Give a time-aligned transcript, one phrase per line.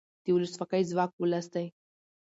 [0.23, 1.65] د ولسواکۍ ځواک ولس دی